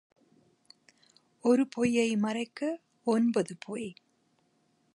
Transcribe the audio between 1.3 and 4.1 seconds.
ஒரு பொய்யை மறைக்க ஒன்பது பொய்.